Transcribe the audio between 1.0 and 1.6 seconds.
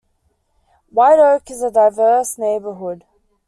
Oak